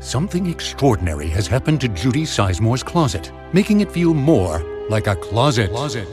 Something 0.00 0.46
extraordinary 0.46 1.28
has 1.28 1.46
happened 1.46 1.78
to 1.82 1.88
Judy 1.88 2.22
Sizemore's 2.22 2.82
closet, 2.82 3.30
making 3.52 3.82
it 3.82 3.92
feel 3.92 4.14
more 4.14 4.60
like 4.88 5.06
a 5.06 5.14
closet. 5.14 5.70
closet. 5.70 6.08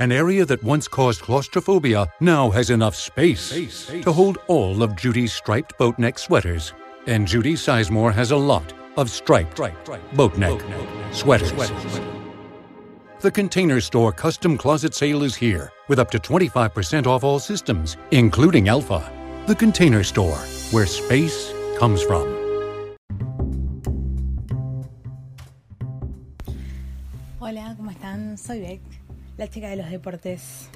An 0.00 0.12
area 0.12 0.44
that 0.44 0.62
once 0.62 0.86
caused 0.86 1.22
claustrophobia 1.22 2.06
now 2.20 2.50
has 2.50 2.68
enough 2.68 2.94
space, 2.94 3.86
to 3.86 4.12
hold 4.12 4.36
all 4.48 4.82
of 4.82 4.94
Judy's 4.96 5.32
striped 5.32 5.78
boat 5.78 5.98
neck 5.98 6.18
sweaters. 6.18 6.74
And 7.06 7.26
Judy 7.26 7.54
Sizemore 7.54 8.12
has 8.12 8.32
a 8.32 8.36
lot 8.36 8.74
of 8.98 9.08
striped 9.10 9.58
boat 10.14 10.36
neck 10.36 10.60
sweaters. 11.10 11.52
The 13.20 13.30
Container 13.30 13.80
Store 13.80 14.12
custom 14.12 14.58
closet 14.58 14.92
sale 14.92 15.22
is 15.22 15.34
here 15.34 15.72
with 15.88 15.98
up 15.98 16.10
to 16.10 16.18
25% 16.18 17.06
off 17.06 17.24
all 17.24 17.38
systems, 17.38 17.96
including 18.10 18.68
Alpha. 18.68 19.10
The 19.46 19.54
Container 19.54 20.04
Store, 20.04 20.38
where 20.70 20.86
space 20.86 21.54
comes 21.78 22.02
from. 22.02 22.31
Soy 28.36 28.60
Beck, 28.60 28.80
la 29.36 29.48
chica 29.48 29.68
de 29.68 29.76
los 29.76 29.90
deportes. 29.90 30.68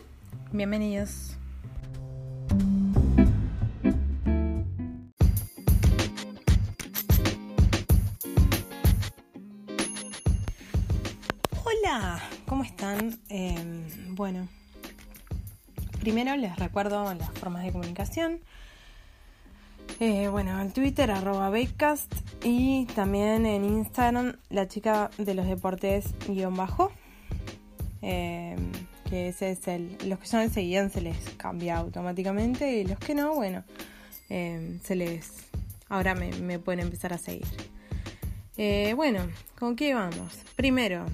Bienvenidos. 0.53 1.37
Hola, 11.65 12.21
¿cómo 12.47 12.63
están? 12.63 13.19
Eh, 13.31 13.57
bueno, 14.11 14.49
primero 16.01 16.37
les 16.37 16.57
recuerdo 16.57 17.15
las 17.15 17.31
formas 17.39 17.65
de 17.65 17.73
comunicación. 17.73 18.41
Eh, 19.99 20.29
bueno, 20.29 20.61
en 20.61 20.73
Twitter, 20.73 21.11
arroba 21.11 21.51
y 22.45 22.85
también 22.95 23.47
en 23.47 23.65
Instagram, 23.65 24.37
la 24.51 24.69
chica 24.69 25.11
de 25.17 25.35
los 25.35 25.47
deportes 25.47 26.15
guion 26.29 26.55
bajo. 26.55 26.93
Eh, 28.07 28.57
que 29.09 29.29
ese 29.29 29.51
es 29.51 29.67
el. 29.67 29.97
Los 30.07 30.21
que 30.21 30.27
son 30.27 30.49
seguían 30.51 30.91
se 30.91 31.01
les 31.01 31.17
cambia 31.37 31.79
automáticamente 31.79 32.79
y 32.79 32.85
los 32.85 32.99
que 32.99 33.15
no, 33.15 33.35
bueno, 33.35 33.65
eh, 34.31 34.79
se 34.85 34.95
les. 34.95 35.33
Ahora 35.89 36.15
me, 36.15 36.59
pueden 36.59 36.81
empezar 36.81 37.13
a 37.13 37.19
seguir. 37.19 37.47
bueno, 38.95 39.27
¿con 39.59 39.77
qué 39.77 39.95
vamos? 39.95 40.39
Primero, 40.57 41.07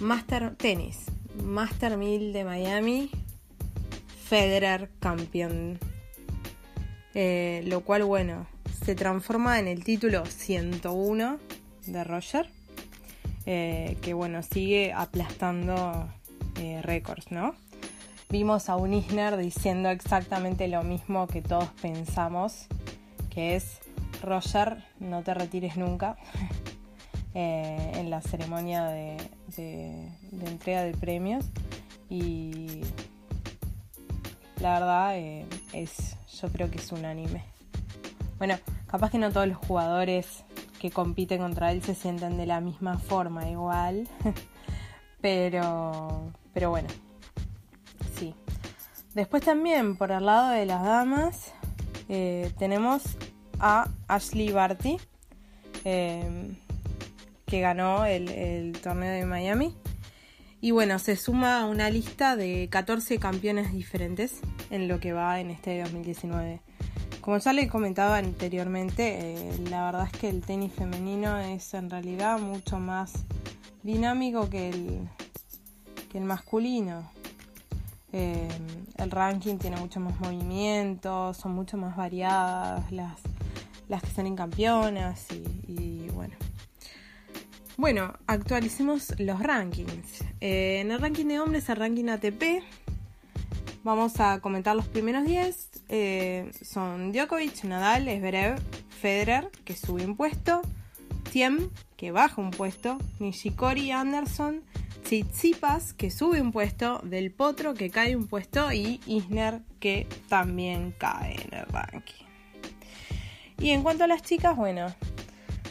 Master 0.00 0.54
Tenis, 0.56 1.06
Master 1.42 1.96
1000 1.96 2.32
de 2.32 2.44
Miami, 2.44 3.10
Federer 4.28 4.90
campeón 5.00 5.78
eh, 7.14 7.62
lo 7.66 7.82
cual, 7.82 8.04
bueno, 8.04 8.46
se 8.84 8.96
transforma 8.96 9.60
en 9.60 9.68
el 9.68 9.84
título 9.84 10.26
101 10.26 11.38
de 11.86 12.04
Roger, 12.04 12.50
eh, 13.46 13.96
que 14.02 14.14
bueno, 14.14 14.42
sigue 14.42 14.92
aplastando 14.92 16.08
eh, 16.60 16.80
récords, 16.82 17.30
¿no? 17.30 17.54
Vimos 18.30 18.68
a 18.68 18.76
un 18.76 18.94
Isner 18.94 19.36
diciendo 19.36 19.90
exactamente 19.90 20.66
lo 20.68 20.82
mismo 20.82 21.26
que 21.26 21.42
todos 21.42 21.68
pensamos, 21.80 22.66
que 23.30 23.56
es, 23.56 23.80
Roger, 24.22 24.84
no 24.98 25.22
te 25.22 25.34
retires 25.34 25.76
nunca, 25.76 26.16
en 27.34 28.10
la 28.10 28.20
ceremonia 28.20 28.84
de, 28.86 29.16
de 29.56 30.46
entrega 30.46 30.82
de 30.82 30.92
premios. 30.94 31.44
Y 32.08 32.82
la 34.60 34.74
verdad 34.74 35.16
es 35.72 36.16
yo 36.40 36.48
creo 36.48 36.70
que 36.70 36.78
es 36.78 36.92
unánime. 36.92 37.44
Bueno, 38.38 38.56
capaz 38.86 39.10
que 39.10 39.18
no 39.18 39.30
todos 39.30 39.46
los 39.46 39.56
jugadores 39.56 40.43
que 40.84 40.90
compiten 40.90 41.38
contra 41.40 41.72
él 41.72 41.82
se 41.82 41.94
sienten 41.94 42.36
de 42.36 42.44
la 42.44 42.60
misma 42.60 42.98
forma 42.98 43.48
igual, 43.48 44.06
pero, 45.22 46.30
pero 46.52 46.68
bueno, 46.68 46.88
sí. 48.18 48.34
Después 49.14 49.42
también 49.42 49.96
por 49.96 50.10
el 50.10 50.26
lado 50.26 50.50
de 50.50 50.66
las 50.66 50.82
damas 50.82 51.54
eh, 52.10 52.52
tenemos 52.58 53.02
a 53.58 53.88
Ashley 54.08 54.52
Barty, 54.52 54.98
eh, 55.86 56.54
que 57.46 57.60
ganó 57.60 58.04
el, 58.04 58.28
el 58.28 58.72
torneo 58.82 59.10
de 59.10 59.24
Miami. 59.24 59.74
Y 60.60 60.72
bueno, 60.72 60.98
se 60.98 61.16
suma 61.16 61.62
a 61.62 61.64
una 61.64 61.88
lista 61.88 62.36
de 62.36 62.68
14 62.70 63.18
campeones 63.18 63.72
diferentes 63.72 64.40
en 64.68 64.88
lo 64.88 65.00
que 65.00 65.14
va 65.14 65.40
en 65.40 65.50
este 65.50 65.80
2019. 65.80 66.60
Como 67.24 67.38
ya 67.38 67.54
le 67.54 67.68
comentaba 67.68 68.18
anteriormente, 68.18 69.32
eh, 69.32 69.58
la 69.70 69.86
verdad 69.86 70.10
es 70.12 70.20
que 70.20 70.28
el 70.28 70.42
tenis 70.42 70.74
femenino 70.74 71.38
es 71.38 71.72
en 71.72 71.88
realidad 71.88 72.38
mucho 72.38 72.78
más 72.78 73.14
dinámico 73.82 74.50
que 74.50 74.68
el, 74.68 76.22
masculino. 76.22 77.10
Eh, 78.12 78.46
el 78.98 79.10
ranking 79.10 79.56
tiene 79.56 79.78
mucho 79.78 80.00
más 80.00 80.20
movimientos, 80.20 81.38
son 81.38 81.54
mucho 81.54 81.78
más 81.78 81.96
variadas 81.96 82.92
las, 82.92 83.18
las 83.88 84.02
que 84.02 84.10
salen 84.10 84.36
campeonas 84.36 85.26
y, 85.32 85.44
y 85.66 86.08
bueno. 86.12 86.34
Bueno, 87.78 88.12
actualicemos 88.26 89.18
los 89.18 89.40
rankings. 89.40 90.20
Eh, 90.42 90.80
en 90.82 90.90
el 90.90 91.00
ranking 91.00 91.24
de 91.24 91.40
hombres, 91.40 91.70
el 91.70 91.76
ranking 91.76 92.10
ATP, 92.10 92.62
Vamos 93.84 94.18
a 94.18 94.40
comentar 94.40 94.74
los 94.74 94.88
primeros 94.88 95.26
10. 95.26 95.73
Eh, 95.88 96.50
son 96.62 97.12
Djokovic, 97.12 97.64
Nadal, 97.64 98.04
Zverev, 98.04 98.58
Federer, 99.00 99.50
que 99.64 99.76
sube 99.76 100.04
un 100.04 100.16
puesto, 100.16 100.62
Thiem, 101.30 101.70
que 101.96 102.10
baja 102.10 102.40
un 102.40 102.50
puesto, 102.50 102.98
Nishikori, 103.18 103.90
Anderson, 103.90 104.62
Tsitsipas, 105.04 105.92
que 105.92 106.10
sube 106.10 106.40
un 106.40 106.52
puesto, 106.52 107.00
Del 107.04 107.30
Potro, 107.30 107.74
que 107.74 107.90
cae 107.90 108.16
un 108.16 108.26
puesto, 108.26 108.72
y 108.72 109.00
Isner, 109.06 109.60
que 109.78 110.06
también 110.28 110.94
cae 110.96 111.34
en 111.34 111.54
el 111.54 111.66
ranking. 111.66 112.24
Y 113.58 113.70
en 113.70 113.82
cuanto 113.82 114.04
a 114.04 114.06
las 114.06 114.22
chicas, 114.22 114.56
bueno, 114.56 114.86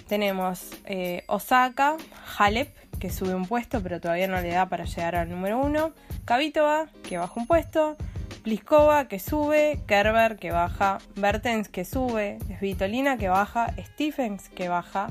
tenemos 0.08 0.70
eh, 0.86 1.24
Osaka, 1.28 1.98
Halep, 2.38 2.70
que 3.00 3.10
sube 3.10 3.36
un 3.36 3.46
puesto, 3.46 3.82
pero 3.82 4.00
todavía 4.00 4.28
no 4.28 4.40
le 4.40 4.50
da 4.50 4.70
para 4.70 4.86
llegar 4.86 5.16
al 5.16 5.30
número 5.30 5.60
1. 5.60 5.92
Kavitova, 6.26 6.88
que 7.08 7.18
baja 7.18 7.34
un 7.36 7.48
puesto. 7.48 7.98
Pliskova, 8.44 9.08
que 9.08 9.20
sube. 9.20 9.80
Kerber, 9.88 10.36
que 10.38 10.52
baja. 10.52 11.00
Bertens, 11.16 11.70
que 11.70 11.86
sube. 11.86 12.40
Svitolina, 12.60 13.18
que 13.18 13.30
baja. 13.30 13.74
Stephens, 13.94 14.50
que 14.50 14.68
baja. 14.68 15.10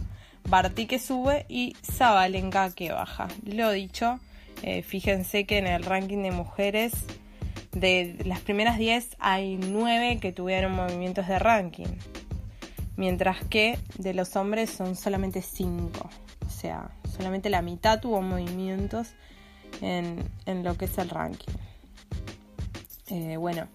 Barty, 0.49 0.87
que 0.87 0.99
sube. 0.99 1.47
Y 1.49 1.75
Zabalenka, 1.83 2.71
que 2.75 2.93
baja. 2.93 3.29
Lo 3.45 3.71
dicho, 3.73 4.21
eh, 4.63 4.83
fíjense 4.83 5.45
que 5.45 5.59
en 5.59 5.67
el 5.67 5.83
ranking 5.83 6.23
de 6.23 6.31
mujeres, 6.31 6.93
de 7.73 8.17
las 8.27 8.41
primeras 8.41 8.77
10, 8.77 9.17
hay 9.19 9.57
9 9.57 10.19
que 10.21 10.33
tuvieron 10.33 10.73
movimientos 10.73 11.27
de 11.27 11.39
ranking. 11.39 11.97
Mientras 12.97 13.43
que 13.45 13.79
de 13.99 14.13
los 14.13 14.37
hombres 14.37 14.69
son 14.69 14.95
solamente 14.95 15.41
5. 15.41 16.11
O 16.47 16.51
sea, 16.51 16.91
solamente 17.17 17.49
la 17.49 17.63
mitad 17.63 18.01
tuvo 18.01 18.21
movimientos 18.21 19.15
en, 19.81 20.23
lo 20.63 20.77
que 20.77 20.85
es 20.85 20.99
el 20.99 21.09
ranking. 21.09 21.53
Eh, 23.13 23.37
bueno, 23.37 23.69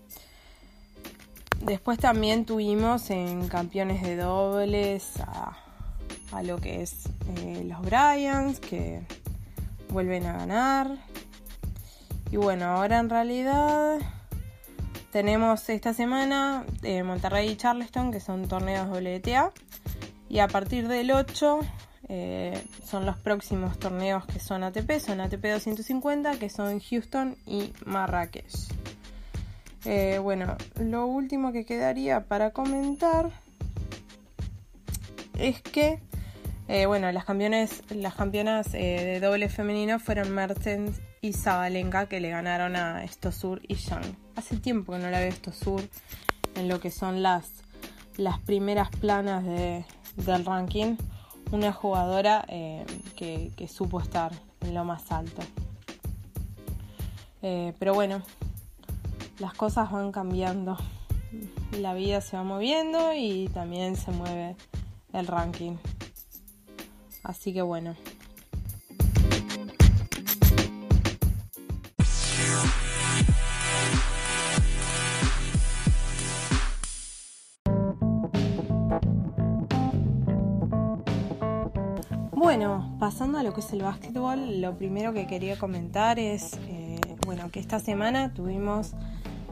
después 1.62 2.00
también 2.00 2.44
tuvimos 2.44 3.12
en 3.12 3.48
campeones 3.48 4.02
de 4.02 4.16
dobles 4.16 5.12
a, 5.22 6.42
lo 6.42 6.58
que 6.58 6.82
es 6.82 7.08
eh, 7.38 7.64
los 7.64 7.82
Bryans, 7.82 8.60
que 8.60 9.04
vuelven 9.90 10.26
a 10.26 10.34
ganar. 10.34 10.98
Y 12.32 12.38
bueno, 12.38 12.66
ahora 12.66 12.98
en 12.98 13.12
realidad 13.12 14.00
tenemos 15.12 15.70
esta 15.70 15.94
semana 15.94 16.66
eh, 16.82 17.04
Monterrey 17.04 17.50
y 17.50 17.58
Charleston, 17.58 18.12
que 18.12 18.20
son 18.20 18.48
torneos 18.48 18.90
WTA. 18.90 19.52
Y 20.30 20.40
a 20.40 20.48
partir 20.48 20.88
del 20.88 21.12
8 21.12 21.60
eh, 22.10 22.64
son 22.84 23.06
los 23.06 23.18
próximos 23.18 23.78
torneos 23.78 24.26
que 24.26 24.40
son 24.40 24.64
ATP, 24.64 25.00
son 25.00 25.22
ATP 25.22 25.44
250, 25.44 26.40
que 26.40 26.50
son 26.50 26.80
Houston 26.80 27.38
y 27.46 27.72
Marrakech. 27.86 28.52
Eh, 29.90 30.20
bueno, 30.20 30.58
lo 30.82 31.08
último 31.08 31.54
que 31.54 31.66
quedaría 31.66 32.26
para 32.26 32.52
comentar 32.52 33.32
es 35.40 35.62
que, 35.62 36.02
eh, 36.68 36.86
bueno, 36.88 37.10
las, 37.14 37.24
campeonas 37.24 38.72
de 38.74 39.20
doble 39.22 39.48
femenino 39.48 39.98
fueron 40.00 40.36
Mertens 40.36 41.00
y 41.22 41.32
Zabalenka 41.32 42.08
que 42.08 42.20
le 42.20 42.30
ganaron 42.30 42.76
a 42.76 43.06
Estosur 43.06 43.62
y 43.66 43.76
Young. 43.76 44.04
Hace 44.36 44.58
tiempo 44.58 44.92
que 44.92 45.00
no 45.00 45.10
la 45.10 45.20
veo 45.20 45.30
Estosur 45.30 45.82
en 46.56 46.68
lo 46.68 46.82
que 46.82 46.92
son 46.92 47.24
las, 47.24 47.50
las 48.18 48.40
primeras 48.40 48.90
planas 48.90 49.46
de, 49.46 49.86
del 50.18 50.44
ranking 50.44 50.98
una 51.52 51.72
jugadora 51.72 52.46
eh, 52.50 52.86
que, 53.16 53.68
supo 53.68 54.02
estar 54.02 54.32
en 54.62 54.74
lo 54.74 54.84
más 54.84 55.12
alto. 55.12 55.42
Eh, 57.42 57.74
pero 57.80 57.94
bueno, 57.94 58.22
las 59.40 59.54
cosas 59.54 59.92
van 59.92 60.12
cambiando. 60.12 60.78
La 61.80 61.94
vida 61.94 62.22
se 62.22 62.38
va 62.38 62.44
moviendo 62.44 63.14
y 63.14 63.50
también 63.54 63.96
se 63.96 64.12
mueve 64.12 64.56
el 65.14 65.28
ranking. 65.28 65.76
Así 67.24 67.54
que 67.54 67.62
bueno. 67.62 67.96
Bueno, 82.32 82.96
pasando 82.98 83.40
a 83.40 83.44
lo 83.44 83.54
que 83.54 83.60
es 83.60 83.74
el 83.74 83.84
básquetbol, 83.84 84.62
lo 84.62 84.78
primero 84.78 85.12
que 85.12 85.28
quería 85.28 85.60
comentar 85.60 86.18
es, 86.18 86.54
eh, 86.70 87.00
bueno, 87.26 87.52
que 87.52 87.60
esta 87.60 87.80
semana 87.80 88.34
tuvimos 88.34 88.94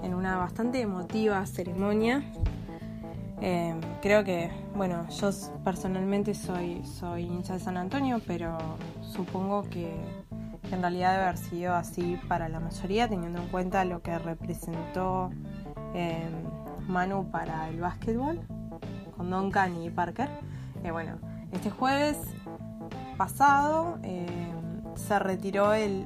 en 0.05 0.13
una 0.13 0.37
bastante 0.37 0.81
emotiva 0.81 1.45
ceremonia. 1.45 2.23
Eh, 3.41 3.75
creo 4.01 4.23
que, 4.23 4.51
bueno, 4.75 5.07
yo 5.09 5.29
personalmente 5.63 6.33
soy, 6.35 6.85
soy 6.85 7.23
hincha 7.23 7.53
de 7.53 7.59
San 7.59 7.75
Antonio, 7.75 8.21
pero 8.25 8.57
supongo 9.01 9.63
que 9.63 9.93
en 10.71 10.81
realidad 10.81 11.13
debe 11.13 11.23
haber 11.23 11.37
sido 11.37 11.73
así 11.73 12.19
para 12.27 12.49
la 12.49 12.59
mayoría, 12.59 13.09
teniendo 13.09 13.41
en 13.41 13.47
cuenta 13.47 13.83
lo 13.83 14.01
que 14.01 14.17
representó 14.19 15.31
eh, 15.95 16.29
Manu 16.87 17.29
para 17.31 17.67
el 17.69 17.79
básquetbol, 17.79 18.39
con 19.17 19.29
Duncan 19.29 19.81
y 19.81 19.89
Parker. 19.89 20.29
bueno, 20.91 21.17
este 21.51 21.71
jueves 21.71 22.17
pasado 23.17 23.97
se 24.95 25.19
retiró 25.19 25.73
el, 25.73 26.05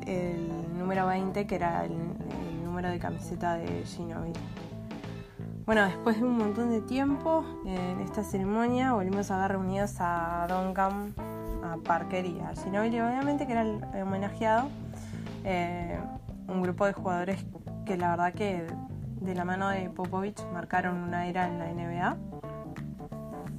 número 0.78 1.08
20, 1.08 1.46
que 1.46 1.56
era 1.56 1.86
el, 1.86 1.94
de 2.88 3.00
camiseta 3.00 3.56
de 3.56 3.84
Ginobili. 3.84 4.40
Bueno, 5.66 5.86
después 5.86 6.18
de 6.18 6.24
un 6.24 6.38
montón 6.38 6.70
de 6.70 6.82
tiempo 6.82 7.44
en 7.66 8.00
esta 8.00 8.24
ceremonia 8.24 8.94
volvimos 8.94 9.30
a 9.30 9.38
ver 9.40 9.52
reunidos 9.52 9.98
a 10.00 10.48
Duncan, 10.50 11.14
a 11.64 11.78
Parker 11.84 12.26
y 12.26 12.40
a 12.40 12.56
Ginobili, 12.56 13.00
obviamente 13.02 13.46
que 13.46 13.52
era 13.52 13.64
el 13.64 14.02
homenajeado. 14.02 14.70
Eh, 15.44 16.00
un 16.48 16.62
grupo 16.62 16.86
de 16.86 16.94
jugadores 16.94 17.46
que 17.86 17.98
la 17.98 18.12
verdad 18.12 18.34
que 18.34 18.66
de 19.22 19.36
la 19.36 19.46
mano 19.46 19.70
de 19.70 19.90
Popovich 19.90 20.42
marcaron 20.54 20.98
una 20.98 21.28
era 21.28 21.48
en 21.48 21.60
la 21.60 21.72
NBA. 21.72 22.18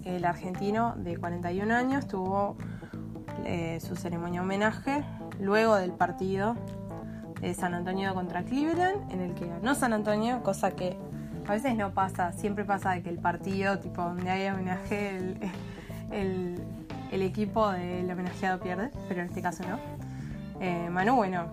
El 0.05 0.25
argentino 0.25 0.95
de 0.97 1.17
41 1.17 1.75
años 1.75 2.09
tuvo 2.09 2.57
eh, 3.45 3.79
su 3.81 3.97
ceremonia 3.97 4.43
homenaje 4.43 5.05
luego 5.39 5.77
del 5.77 5.93
partido 5.93 6.57
de 7.41 7.55
San 7.55 7.75
Antonio 7.75 8.15
contra 8.15 8.43
Cleveland, 8.43 9.11
en 9.11 9.21
el 9.21 9.35
que 9.35 9.47
ganó 9.47 9.75
San 9.75 9.93
Antonio, 9.93 10.43
cosa 10.43 10.73
que 10.73 10.97
a 11.47 11.53
veces 11.53 11.77
no 11.77 11.93
pasa, 11.93 12.33
siempre 12.33 12.65
pasa 12.65 12.93
de 12.93 13.03
que 13.03 13.11
el 13.11 13.19
partido, 13.19 13.79
tipo 13.79 14.03
donde 14.03 14.31
hay 14.31 14.49
homenaje, 14.49 15.37
el, 16.11 16.63
equipo 17.11 17.71
del 17.71 18.11
homenajeado 18.11 18.61
pierde, 18.61 18.91
pero 19.09 19.23
en 19.23 19.29
este 19.29 19.43
caso 19.43 19.65
no. 19.69 19.79
Eh, 20.61 20.89
Manu, 20.91 21.17
bueno, 21.17 21.47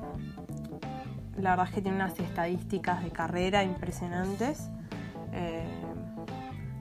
la 1.38 1.51
verdad 1.51 1.68
es 1.68 1.74
que 1.74 1.81
tiene 1.81 1.98
unas 1.98 2.19
estadísticas 2.19 3.04
de 3.04 3.10
carrera 3.12 3.63
impresionantes. 3.63 4.69
Eh, 5.34 5.66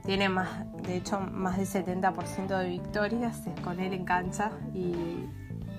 tiene 0.05 0.29
más, 0.29 0.49
de 0.83 0.97
hecho, 0.97 1.19
más 1.19 1.57
del 1.57 1.67
70% 1.67 2.57
de 2.57 2.69
victorias 2.69 3.41
con 3.63 3.79
él 3.79 3.93
en 3.93 4.05
cancha 4.05 4.51
y 4.73 4.93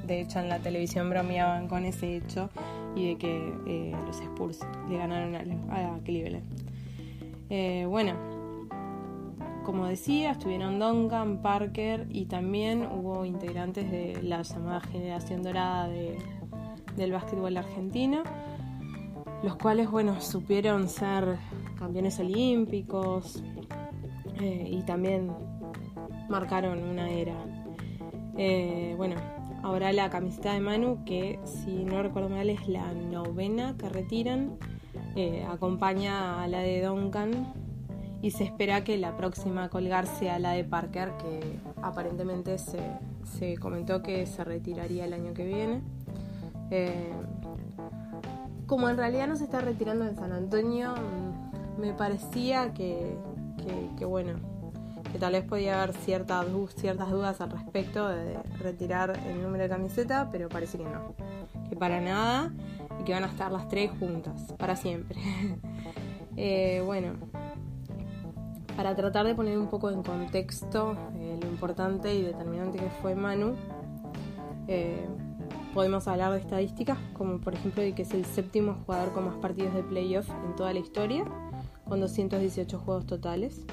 de 0.06 0.20
hecho 0.20 0.40
en 0.40 0.48
la 0.48 0.58
televisión 0.58 1.08
bromeaban 1.08 1.68
con 1.68 1.84
ese 1.84 2.16
hecho 2.16 2.50
y 2.98 3.08
de 3.08 3.16
que 3.16 3.54
eh, 3.66 3.96
los 4.06 4.20
Spurs 4.20 4.60
le 4.88 4.98
ganaron 4.98 5.34
a, 5.70 5.98
Cleveland. 6.04 6.44
Eh, 7.48 7.86
bueno, 7.88 8.14
como 9.64 9.86
decía, 9.86 10.32
estuvieron 10.32 10.78
Duncan, 10.78 11.40
Parker 11.40 12.06
y 12.10 12.26
también 12.26 12.86
hubo 12.86 13.24
integrantes 13.24 13.90
de 13.90 14.20
la 14.22 14.42
llamada 14.42 14.80
generación 14.80 15.42
dorada 15.42 15.88
del 15.88 17.12
básquetbol 17.12 17.56
argentino, 17.56 18.22
los 19.42 19.56
cuales, 19.56 19.90
bueno, 19.90 20.20
supieron 20.20 20.88
ser 20.88 21.38
campeones 21.78 22.18
olímpicos, 22.18 23.42
eh, 24.40 24.68
y 24.70 24.82
también 24.82 25.30
marcaron 26.28 26.82
una 26.82 27.10
era. 27.10 27.34
Bueno, 28.96 29.16
ahora 29.62 29.92
la 29.92 30.10
camiseta 30.10 30.52
de 30.52 30.60
Manu, 30.60 31.04
que 31.04 31.38
si 31.44 31.84
no 31.84 32.02
recuerdo 32.02 32.28
mal 32.28 32.50
es 32.50 32.68
la 32.68 32.92
novena 32.92 33.76
que 33.78 33.88
retiran, 33.88 34.58
eh, 35.16 35.46
acompaña 35.48 36.42
a 36.42 36.48
la 36.48 36.60
de 36.60 36.82
Duncan 36.82 37.52
y 38.20 38.32
se 38.32 38.44
espera 38.44 38.82
que 38.84 38.98
la 38.98 39.16
próxima 39.16 39.64
a 39.64 39.68
colgar 39.68 40.06
sea 40.06 40.38
la 40.38 40.52
de 40.52 40.64
Parker, 40.64 41.12
que 41.18 41.40
aparentemente 41.82 42.58
se, 42.58 42.80
se 43.24 43.56
comentó 43.58 44.02
que 44.02 44.26
se 44.26 44.44
retiraría 44.44 45.04
el 45.04 45.12
año 45.12 45.34
que 45.34 45.46
viene. 45.46 45.82
como 48.66 48.88
en 48.88 48.96
realidad 48.96 49.26
no 49.28 49.36
se 49.36 49.44
está 49.44 49.60
retirando 49.60 50.04
en 50.04 50.14
San 50.16 50.32
Antonio, 50.32 50.92
mm, 50.94 51.80
me 51.80 51.92
parecía 51.94 52.74
que, 52.74 53.16
que, 53.96 54.04
bueno, 54.04 54.32
que 55.12 55.18
tal 55.18 55.32
vez 55.32 55.44
podía 55.44 55.82
haber 55.82 55.96
ciertas, 55.96 56.46
ciertas 56.76 57.10
dudas 57.10 57.40
al 57.40 57.50
respecto 57.50 58.08
de 58.08 58.38
retirar 58.58 59.18
el 59.26 59.42
número 59.42 59.64
de 59.64 59.68
camiseta, 59.68 60.28
pero 60.30 60.48
parece 60.48 60.78
que 60.78 60.84
no, 60.84 61.14
que 61.68 61.76
para 61.76 62.00
nada 62.00 62.52
y 63.00 63.04
que 63.04 63.12
van 63.12 63.24
a 63.24 63.28
estar 63.28 63.50
las 63.50 63.68
tres 63.68 63.90
juntas, 63.98 64.54
para 64.58 64.76
siempre. 64.76 65.20
Eh, 66.40 66.84
bueno, 66.86 67.14
para 68.76 68.94
tratar 68.94 69.26
de 69.26 69.34
poner 69.34 69.58
un 69.58 69.66
poco 69.66 69.90
en 69.90 70.04
contexto 70.04 70.96
eh, 71.16 71.36
lo 71.42 71.48
importante 71.48 72.14
y 72.14 72.22
determinante 72.22 72.78
que 72.78 72.88
fue 73.02 73.16
Manu, 73.16 73.56
eh, 74.68 75.04
podemos 75.74 76.06
hablar 76.06 76.30
de 76.30 76.38
estadísticas, 76.38 76.96
como 77.14 77.40
por 77.40 77.54
ejemplo 77.54 77.82
de 77.82 77.92
que 77.92 78.02
es 78.02 78.14
el 78.14 78.24
séptimo 78.24 78.76
jugador 78.86 79.12
con 79.12 79.24
más 79.24 79.34
partidos 79.38 79.74
de 79.74 79.82
playoff 79.82 80.30
en 80.44 80.54
toda 80.54 80.72
la 80.72 80.78
historia 80.78 81.24
con 81.88 82.00
218 82.00 82.78
juegos 82.78 83.06
totales. 83.06 83.64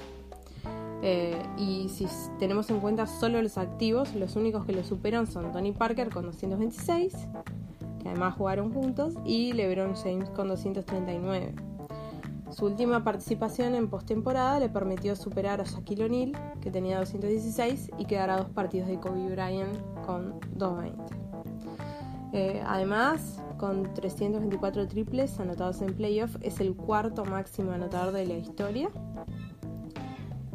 Eh, 1.02 1.42
y 1.58 1.90
si 1.90 2.08
tenemos 2.40 2.70
en 2.70 2.80
cuenta 2.80 3.06
solo 3.06 3.42
los 3.42 3.58
activos, 3.58 4.16
los 4.16 4.36
únicos 4.36 4.66
que 4.66 4.74
lo 4.74 4.84
superan 4.84 5.28
son 5.28 5.52
Tony 5.52 5.72
Parker 5.72 6.10
con 6.10 6.26
226, 6.26 7.14
que 8.02 8.10
además 8.10 8.36
jugaron 8.36 8.74
juntos, 8.74 9.14
y 9.26 9.54
LeBron 9.54 9.96
James 9.96 10.30
con 10.32 10.48
239. 10.48 11.54
Su 12.52 12.66
última 12.66 13.04
participación 13.04 13.76
en 13.76 13.90
postemporada 13.90 14.60
le 14.60 14.70
permitió 14.70 15.16
superar 15.16 15.60
a 15.60 15.66
Shaquille 15.66 16.06
O'Neal, 16.06 16.32
que 16.62 16.72
tenía 16.72 17.00
216, 17.00 17.92
y 17.98 18.06
quedar 18.06 18.30
a 18.30 18.38
dos 18.38 18.50
partidos 18.50 18.88
de 18.88 19.00
Kobe 19.00 19.30
Bryant 19.30 19.78
con 20.06 20.40
220. 20.56 21.26
Eh, 22.34 22.62
además, 22.66 23.42
con 23.58 23.94
324 23.94 24.88
triples 24.88 25.40
anotados 25.40 25.82
en 25.82 25.94
playoff, 25.94 26.36
es 26.42 26.60
el 26.60 26.76
cuarto 26.76 27.26
máximo 27.26 27.72
anotador 27.72 28.14
de 28.14 28.26
la 28.26 28.36
historia. 28.36 28.90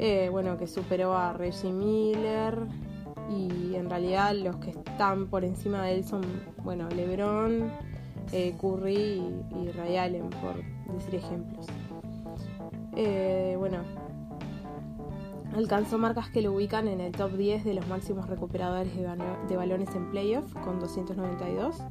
Eh, 0.02 0.28
bueno, 0.30 0.57
que 0.57 0.66
superó 0.66 1.14
a 1.14 1.35
Reggie 1.35 1.73
Miller 1.73 2.66
y 3.28 3.75
en 3.75 3.90
realidad 3.90 4.35
los 4.35 4.57
que 4.57 4.71
están 4.71 5.26
por 5.26 5.45
encima 5.45 5.85
de 5.85 5.97
él 5.97 6.04
son, 6.04 6.23
bueno, 6.64 6.88
LeBron, 6.88 7.71
eh, 8.33 8.57
Curry 8.59 9.23
y, 9.54 9.71
Ray 9.76 9.99
Allen, 9.99 10.30
por 10.30 10.57
decir 10.95 11.16
ejemplos. 11.16 11.66
bueno, 13.59 13.85
Alcanzó 15.54 15.99
marcas 15.99 16.30
que 16.30 16.42
lo 16.42 16.52
ubican 16.52 16.87
en 16.87 17.00
el 17.00 17.11
top 17.11 17.33
10 17.33 17.64
de 17.64 17.75
los 17.75 17.87
máximos 17.88 18.28
recuperadores 18.28 18.92
de, 18.97 19.57
balones 19.57 19.95
en 19.97 20.09
playoff 20.11 20.54
con 20.64 20.78
292 20.78 21.83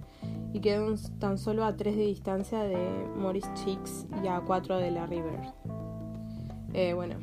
y 0.54 0.62
quedó 0.62 0.96
tan 1.20 1.38
solo 1.38 1.66
a 1.66 1.76
3 1.76 1.98
de 1.98 2.06
distancia 2.06 2.64
de 2.64 2.78
Maurice 3.18 3.50
Cheeks 3.56 4.08
y 4.24 4.28
a 4.28 4.40
4 4.40 4.78
de 4.78 4.92
la 4.92 5.06
River. 5.08 5.40
Eh, 6.74 6.94
bueno, 6.94 7.16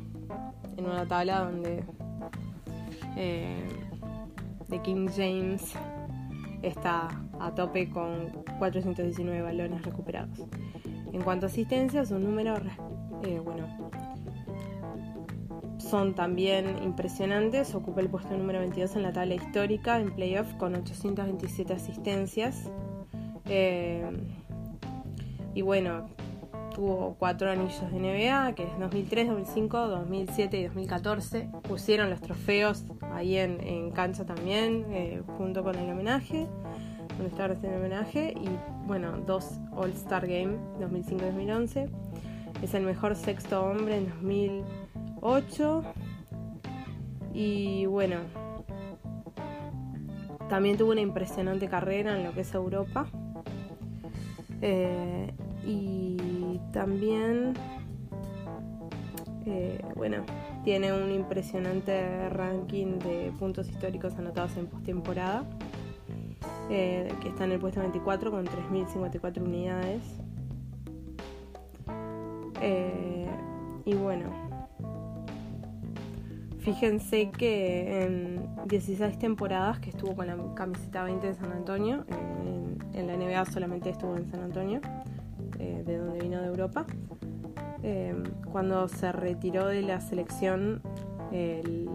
en 0.77 0.85
una 0.85 1.05
tabla 1.07 1.41
donde 1.41 1.83
eh, 3.15 3.67
The 4.69 4.81
King 4.81 5.07
James 5.15 5.73
está 6.61 7.09
a 7.39 7.53
tope 7.53 7.89
con 7.89 8.29
419 8.59 9.41
balones 9.41 9.83
recuperados. 9.83 10.45
En 11.13 11.21
cuanto 11.21 11.45
a 11.45 11.49
asistencias, 11.49 12.11
un 12.11 12.23
número, 12.23 12.55
eh, 13.23 13.39
bueno, 13.39 13.67
son 15.79 16.13
también 16.15 16.83
impresionantes. 16.83 17.73
Ocupa 17.73 18.01
el 18.01 18.09
puesto 18.09 18.35
número 18.37 18.59
22 18.59 18.95
en 18.97 19.03
la 19.03 19.13
tabla 19.13 19.35
histórica 19.35 19.99
en 19.99 20.11
playoff 20.11 20.53
con 20.55 20.75
827 20.75 21.73
asistencias. 21.73 22.69
Eh, 23.45 24.05
y 25.53 25.61
bueno, 25.61 26.07
tuvo 26.77 27.15
cuatro 27.17 27.49
anillos 27.49 27.81
de 27.91 27.99
NBA, 27.99 28.53
que 28.53 28.63
es 28.63 28.79
2003, 28.79 29.29
2005, 29.29 29.87
2007 29.87 30.59
y 30.59 30.63
2014. 30.65 31.49
Pusieron 31.67 32.11
los 32.11 32.21
trofeos 32.21 32.83
ahí 33.13 33.35
en, 33.35 33.89
cancha 33.91 34.25
también, 34.25 34.85
eh, 34.91 35.23
junto 35.37 35.63
con 35.63 35.75
el 35.75 35.89
homenaje, 35.89 36.45
donde 37.17 37.29
está 37.29 37.45
el 37.45 37.75
homenaje. 37.75 38.35
Y 38.39 38.47
bueno, 38.85 39.17
dos 39.25 39.53
All-Star 39.75 40.27
Game 40.27 40.55
2005 40.79 41.25
2011. 41.25 41.89
Es 42.61 42.73
el 42.75 42.83
mejor 42.83 43.15
sexto 43.15 43.65
hombre 43.65 43.97
en 43.97 44.09
2000. 44.09 44.63
8 45.19 45.83
Y 47.33 47.87
bueno, 47.87 48.17
también 50.47 50.77
tuvo 50.77 50.91
una 50.91 51.01
impresionante 51.01 51.67
carrera 51.67 52.15
en 52.15 52.23
lo 52.23 52.33
que 52.33 52.41
es 52.41 52.53
Europa. 52.53 53.07
Eh, 54.61 55.33
y 55.65 56.59
también, 56.71 57.53
eh, 59.45 59.81
bueno, 59.95 60.23
tiene 60.63 60.93
un 60.93 61.11
impresionante 61.11 62.29
ranking 62.29 62.99
de 62.99 63.31
puntos 63.39 63.69
históricos 63.69 64.15
anotados 64.17 64.57
en 64.57 64.67
postemporada, 64.67 65.43
eh, 66.69 67.11
que 67.21 67.29
está 67.29 67.45
en 67.45 67.53
el 67.53 67.59
puesto 67.59 67.79
24 67.79 68.31
con 68.31 68.45
3.054 68.45 69.41
unidades. 69.41 70.03
y 73.85 73.93
bueno, 73.93 74.47
Fíjense 76.67 77.31
que 77.31 78.03
en 78.03 78.45
16 78.65 79.17
temporadas 79.19 79.79
que 79.79 79.89
estuvo 79.89 80.17
con 80.17 80.27
la 80.27 80.35
camiseta 80.53 81.05
20 81.05 81.27
de 81.27 81.33
San 81.33 81.53
Antonio, 81.53 82.03
en, 82.93 83.07
la 83.07 83.15
NBA 83.15 83.45
solamente 83.45 83.89
estuvo 83.89 84.17
en 84.17 84.29
San 84.29 84.41
Antonio, 84.41 84.81
eh, 85.59 85.83
de 85.85 85.97
donde 85.97 86.19
vino 86.19 86.41
de 86.41 86.47
Europa. 86.47 86.85
Eh, 87.83 88.15
cuando 88.51 88.87
se 88.87 89.11
retiró 89.11 89.67
de 89.67 89.81
la 89.81 90.01
selección, 90.01 90.81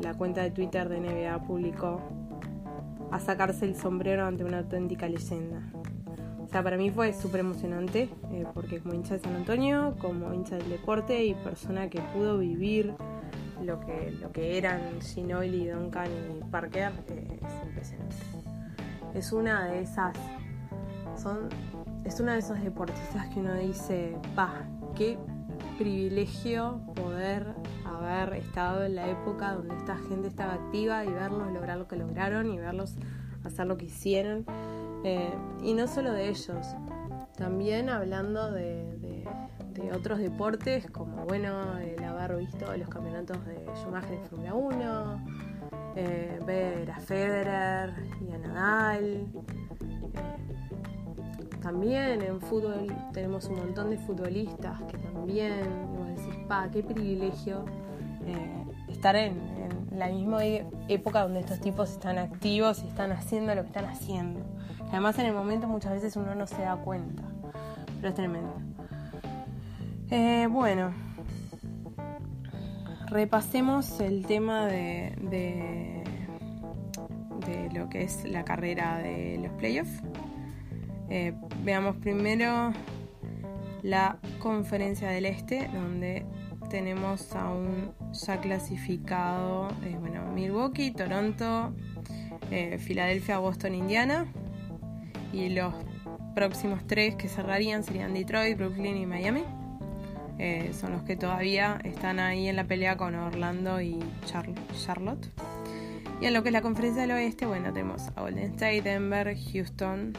la 0.02 0.14
cuenta 0.14 0.42
de 0.42 0.50
Twitter 0.50 0.88
de 0.88 1.00
NBA 1.00 1.44
publicó 1.44 2.00
a 3.12 3.20
sacarse 3.20 3.66
el 3.66 3.76
sombrero 3.76 4.26
ante 4.26 4.42
una 4.42 4.58
auténtica 4.58 5.08
leyenda. 5.08 5.62
O 6.42 6.48
sea, 6.48 6.62
para 6.62 6.76
mí 6.76 6.90
fue 6.90 7.12
súper 7.12 7.40
emocionante, 7.40 8.08
eh, 8.30 8.44
porque 8.52 8.80
como 8.80 8.94
hincha 8.94 9.14
de 9.14 9.20
San 9.20 9.36
Antonio, 9.36 9.94
como 10.00 10.34
hincha 10.34 10.56
del 10.56 10.68
deporte 10.70 11.24
y 11.24 11.34
persona 11.34 11.88
que 11.88 12.00
pudo 12.14 12.38
vivir 12.38 12.94
lo 13.62 13.80
que, 13.80 14.10
lo 14.20 14.32
que 14.32 14.58
eran 14.58 14.80
Duncan 15.00 16.08
y 16.10 16.50
Parker 16.50 16.92
eh, 17.08 17.40
es 17.42 17.66
impresionante. 17.66 18.16
Es 19.14 19.32
una 19.32 19.66
de 19.66 19.82
esas. 19.82 20.16
Son, 21.16 21.48
es 22.04 22.20
una 22.20 22.34
de 22.34 22.40
esos 22.40 22.60
deportistas 22.62 23.28
que 23.28 23.40
uno 23.40 23.54
dice, 23.54 24.16
pa, 24.34 24.66
qué 24.94 25.18
privilegio 25.78 26.80
poder 26.94 27.54
haber 27.84 28.34
estado 28.34 28.84
en 28.84 28.96
la 28.96 29.08
época 29.08 29.54
donde 29.54 29.76
esta 29.76 29.96
gente 30.08 30.28
estaba 30.28 30.54
activa 30.54 31.04
y 31.04 31.08
verlos 31.10 31.52
lograr 31.52 31.78
lo 31.78 31.88
que 31.88 31.96
lograron 31.96 32.50
y 32.50 32.58
verlos 32.58 32.96
hacer 33.44 33.66
lo 33.66 33.76
que 33.76 33.86
hicieron. 33.86 34.44
Eh, 35.04 35.32
y 35.62 35.74
no 35.74 35.88
solo 35.88 36.12
de 36.12 36.28
ellos, 36.28 36.66
también 37.36 37.88
hablando 37.88 38.52
de, 38.52 38.84
de 39.74 39.92
otros 39.92 40.18
deportes, 40.18 40.90
como 40.90 41.24
bueno, 41.24 41.78
el 41.78 42.02
haber 42.04 42.36
visto 42.36 42.76
los 42.76 42.88
campeonatos 42.88 43.44
de 43.46 43.64
Schumacher 43.76 44.14
en 44.14 44.24
Fórmula 44.24 44.54
1, 44.54 45.24
eh, 45.96 46.40
ver 46.46 46.90
a 46.90 47.00
Federer 47.00 47.94
y 48.20 48.32
a 48.32 48.38
Nadal. 48.38 49.26
También 51.62 52.22
en 52.22 52.40
fútbol 52.40 52.94
tenemos 53.12 53.46
un 53.46 53.56
montón 53.56 53.90
de 53.90 53.98
futbolistas 53.98 54.82
que 54.82 54.98
también, 54.98 55.60
vos 55.96 56.08
decís, 56.08 56.36
pa, 56.48 56.68
qué 56.70 56.82
privilegio 56.82 57.64
eh, 58.26 58.64
estar 58.88 59.16
en, 59.16 59.40
la 59.96 60.08
misma 60.08 60.42
época 60.88 61.22
donde 61.22 61.40
estos 61.40 61.60
tipos 61.60 61.90
están 61.90 62.18
activos 62.18 62.82
y 62.82 62.88
están 62.88 63.12
haciendo 63.12 63.54
lo 63.54 63.62
que 63.62 63.68
están 63.68 63.84
haciendo. 63.84 64.40
Además 64.88 65.18
en 65.18 65.26
el 65.26 65.34
momento 65.34 65.68
muchas 65.68 65.92
veces 65.92 66.16
uno 66.16 66.34
no 66.34 66.46
se 66.46 66.62
da 66.62 66.76
cuenta, 66.76 67.22
pero 67.96 68.08
es 68.08 68.14
tremendo. 68.14 68.54
Eh, 70.10 70.48
bueno, 70.50 70.92
repasemos 73.08 74.00
el 74.00 74.26
tema 74.26 74.66
de, 74.66 75.14
de, 75.30 76.02
lo 77.74 77.88
que 77.88 78.02
es 78.02 78.24
la 78.24 78.44
carrera 78.44 78.98
de 78.98 79.38
los 79.42 79.52
playoffs. 79.52 80.02
Eh, 81.08 81.34
veamos 81.62 81.96
primero 81.96 82.72
la 83.82 84.18
conferencia 84.38 85.08
del 85.08 85.26
este, 85.26 85.68
donde 85.68 86.24
tenemos 86.70 87.34
a 87.34 87.50
un 87.50 87.92
ya 88.12 88.40
clasificado, 88.40 89.68
eh, 89.84 89.96
bueno, 89.98 90.30
Milwaukee, 90.32 90.90
Toronto, 90.90 91.74
Filadelfia, 92.78 93.38
Boston, 93.38 93.74
Indiana. 93.74 94.26
Y 95.32 95.48
los 95.48 95.72
próximos 96.34 96.86
tres 96.86 97.14
que 97.16 97.28
cerrarían 97.28 97.84
serían 97.84 98.14
Detroit, 98.14 98.56
Brooklyn 98.56 98.96
y 98.96 99.06
Miami. 99.06 99.44
Eh, 100.38 100.72
son 100.72 100.92
los 100.92 101.02
que 101.02 101.16
todavía 101.16 101.78
están 101.84 102.18
ahí 102.18 102.48
en 102.48 102.56
la 102.56 102.64
pelea 102.64 102.96
con 102.96 103.14
Orlando 103.14 103.80
y 103.80 103.98
Charlotte. 104.24 105.30
Y 106.20 106.26
en 106.26 106.34
lo 106.34 106.42
que 106.42 106.48
es 106.48 106.52
la 106.52 106.62
conferencia 106.62 107.02
del 107.02 107.12
oeste, 107.12 107.46
bueno, 107.46 107.72
tenemos 107.72 108.08
a 108.16 108.20
Golden 108.20 108.52
State, 108.52 108.82
Denver, 108.82 109.36
Houston, 109.52 110.12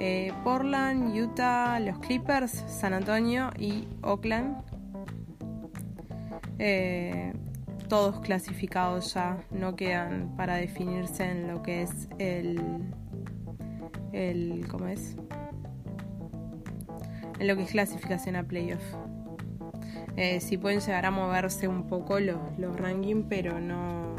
eh, 0.00 0.32
Portland, 0.42 1.14
Utah, 1.14 1.78
los 1.78 1.98
Clippers, 1.98 2.64
San 2.66 2.94
Antonio 2.94 3.50
y 3.58 3.86
Oakland. 4.02 4.56
Eh, 6.58 7.32
todos 7.88 8.20
clasificados 8.20 9.12
ya, 9.14 9.36
no 9.50 9.76
quedan 9.76 10.34
para 10.36 10.56
definirse 10.56 11.24
en 11.24 11.48
lo 11.48 11.62
que 11.62 11.82
es 11.82 12.08
el, 12.18 12.60
el 14.12 14.66
¿cómo 14.68 14.86
es? 14.86 15.16
en 17.38 17.46
lo 17.46 17.56
que 17.56 17.62
es 17.62 17.70
clasificación 17.70 18.36
a 18.36 18.44
playoff. 18.44 18.82
Eh, 20.16 20.40
si 20.40 20.56
pueden 20.56 20.80
llegar 20.80 21.04
a 21.04 21.10
moverse 21.10 21.68
un 21.68 21.86
poco 21.88 22.20
los, 22.20 22.58
los 22.58 22.74
rankings, 22.76 23.26
pero 23.28 23.60
no 23.60 24.16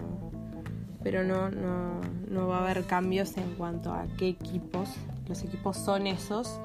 pero 1.03 1.23
no, 1.23 1.49
no, 1.49 2.47
va 2.47 2.59
a 2.59 2.61
haber 2.61 2.83
cambios 2.83 3.35
en 3.37 3.55
cuanto 3.55 3.91
a 3.91 4.05
qué 4.17 4.29
equipos. 4.29 4.89
Los 5.27 5.43
equipos 5.43 5.77
son 5.77 6.07
esos. 6.07 6.59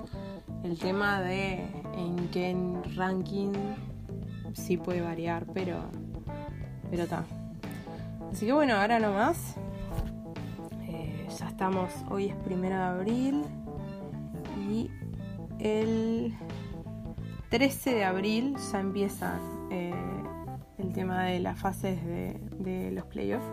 El 0.64 0.78
tema 0.78 1.20
de 1.20 1.66
en 1.96 2.28
qué 2.32 2.56
ranking 2.96 3.52
sí 4.54 4.76
puede 4.76 5.00
variar, 5.00 5.46
pero 5.52 5.82
pero 6.90 7.04
está. 7.04 7.24
Así 8.32 8.46
que 8.46 8.52
bueno, 8.52 8.74
ahora 8.74 8.98
nomás. 8.98 9.56
Eh, 10.82 11.26
ya 11.38 11.48
estamos, 11.48 11.90
hoy 12.10 12.26
es 12.26 12.36
primero 12.36 12.76
de 12.76 12.82
abril 12.82 13.44
y 14.68 14.90
el 15.58 16.34
13 17.50 17.94
de 17.94 18.04
abril 18.04 18.56
ya 18.72 18.80
empieza 18.80 19.38
eh, 19.70 19.94
el 20.78 20.92
tema 20.92 21.24
de 21.24 21.40
las 21.40 21.58
fases 21.58 22.04
de, 22.04 22.90
los 22.92 23.04
playoffs 23.06 23.46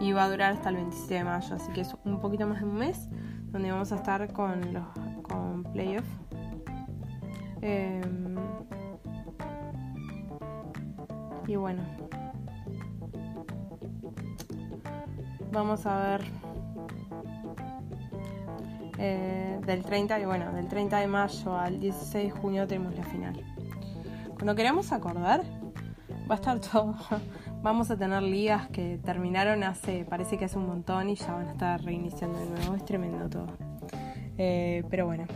y 0.00 0.12
va 0.12 0.24
a 0.24 0.30
durar 0.30 0.54
hasta 0.54 0.70
el 0.70 0.76
27 0.76 1.14
de 1.14 1.24
mayo, 1.24 1.54
así 1.54 1.70
que 1.72 1.82
es 1.82 1.94
un 2.04 2.20
poquito 2.20 2.46
más 2.46 2.60
de 2.60 2.66
un 2.66 2.76
mes 2.76 3.08
donde 3.52 3.70
vamos 3.70 3.92
a 3.92 3.96
estar 3.96 4.32
con 4.32 4.72
los 4.72 4.84
con 5.22 5.62
playoffs. 5.64 6.08
Em, 7.62 8.36
y 11.46 11.56
bueno, 11.56 11.82
vamos 15.52 15.84
a 15.86 16.00
ver 16.00 16.22
eh, 18.98 19.58
del 19.66 19.82
30 19.82 20.20
y 20.20 20.24
bueno, 20.24 20.52
del 20.52 20.68
30 20.68 20.98
de 20.98 21.06
mayo 21.06 21.56
al 21.56 21.80
16 21.80 22.32
de 22.32 22.40
junio 22.40 22.66
tenemos 22.66 22.94
la 22.94 23.04
final. 23.04 23.44
Cuando 24.34 24.54
queramos 24.54 24.92
acordar, 24.92 25.42
va 26.30 26.34
a 26.34 26.38
estar 26.38 26.60
todo. 26.72 26.94
Vamos 27.62 27.90
a 27.90 27.96
tener 27.98 28.22
ligas 28.22 28.68
que 28.68 28.98
terminaron 29.04 29.62
hace, 29.64 30.06
parece 30.06 30.38
que 30.38 30.46
hace 30.46 30.56
un 30.56 30.66
montón 30.66 31.10
y 31.10 31.14
ya 31.14 31.34
van 31.34 31.48
a 31.48 31.52
estar 31.52 31.82
reiniciando 31.82 32.38
de 32.38 32.46
nuevo. 32.46 32.74
Es 32.74 32.84
tremendo 32.86 33.28
todo. 33.28 33.48
Eh, 34.38 34.82
pero 34.88 35.04
bueno. 35.04 35.26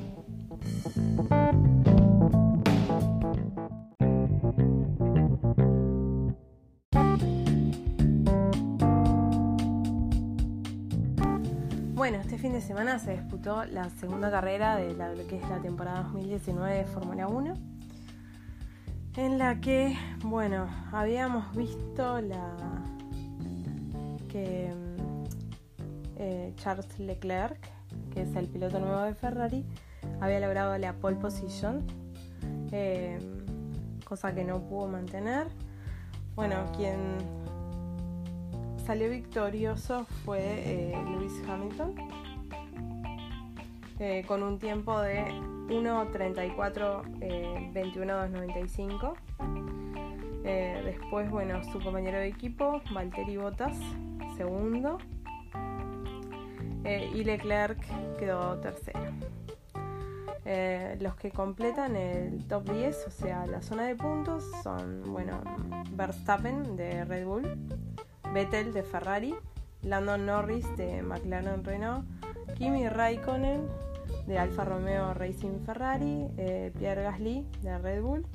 Bueno, 11.94 12.18
este 12.18 12.38
fin 12.38 12.54
de 12.54 12.62
semana 12.62 12.98
se 12.98 13.12
disputó 13.12 13.66
la 13.66 13.90
segunda 13.90 14.30
carrera 14.30 14.76
de 14.76 14.94
lo 14.94 15.26
que 15.26 15.36
es 15.36 15.48
la 15.50 15.60
temporada 15.60 16.04
2019 16.04 16.74
de 16.74 16.84
Fórmula 16.86 17.28
1, 17.28 17.54
en 19.16 19.38
la 19.38 19.60
que, 19.60 19.96
bueno, 20.24 20.68
habíamos 20.92 21.54
visto 21.54 22.20
la 22.20 22.56
que 24.28 24.72
mm, 24.74 25.24
eh, 26.16 26.52
Charles 26.56 26.98
Leclerc, 26.98 27.58
que 28.12 28.22
es 28.22 28.34
el 28.36 28.48
piloto 28.48 28.80
nuevo 28.80 29.02
de 29.02 29.14
Ferrari, 29.14 29.64
había 30.20 30.40
logrado 30.40 30.76
la 30.78 30.94
pole 30.94 31.16
position, 31.16 31.86
eh, 32.72 33.18
cosa 34.04 34.34
que 34.34 34.44
no 34.44 34.60
pudo 34.60 34.88
mantener. 34.88 35.46
Bueno, 36.34 36.56
quien 36.76 36.98
salió 38.84 39.08
victorioso 39.08 40.06
fue 40.24 40.40
eh, 40.40 41.04
Lewis 41.10 41.32
Hamilton 41.48 41.94
eh, 44.00 44.24
con 44.26 44.42
un 44.42 44.58
tiempo 44.58 45.00
de 45.00 45.24
1.34 45.68 47.02
eh, 47.20 47.70
21.295 47.72 49.14
Eh, 50.46 50.82
después, 50.84 51.30
bueno, 51.30 51.64
su 51.64 51.80
compañero 51.80 52.18
de 52.18 52.26
equipo, 52.26 52.82
Valtteri 52.92 53.38
Bottas, 53.38 53.78
segundo. 54.36 54.98
Eh, 56.84 57.10
y 57.14 57.24
Leclerc 57.24 57.80
quedó 58.18 58.58
tercero. 58.58 59.00
Eh, 60.44 60.98
los 61.00 61.14
que 61.14 61.30
completan 61.30 61.96
el 61.96 62.46
top 62.46 62.70
10, 62.70 63.06
o 63.06 63.10
sea, 63.10 63.46
la 63.46 63.62
zona 63.62 63.84
de 63.84 63.96
puntos, 63.96 64.44
son, 64.62 65.02
bueno, 65.06 65.40
Verstappen 65.92 66.76
de 66.76 67.06
Red 67.06 67.24
Bull, 67.24 67.56
Vettel 68.34 68.74
de 68.74 68.82
Ferrari, 68.82 69.34
Landon 69.80 70.26
Norris 70.26 70.76
de 70.76 71.02
McLaren 71.02 71.64
Renault, 71.64 72.04
Kimi 72.54 72.86
Raikkonen 72.86 73.66
de 74.26 74.38
Alfa 74.38 74.64
Romeo 74.64 75.14
Racing 75.14 75.60
Ferrari, 75.64 76.28
Pierre 76.78 77.02
Gasly 77.02 77.46
de 77.62 77.78
Red 77.78 78.02
Bull, 78.02 78.26